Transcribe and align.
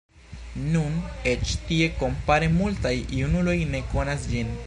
Nun, 0.75 0.95
eĉ 1.31 1.51
tie 1.67 1.89
kompare 1.99 2.49
multaj 2.55 2.95
junuloj 3.21 3.57
ne 3.75 3.83
konas 3.95 4.29
ĝin. 4.33 4.53